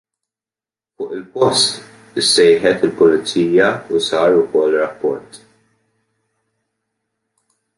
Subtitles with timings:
[1.01, 5.41] Fuq il-post issejħet il-Pulizija u sar ukoll rapport.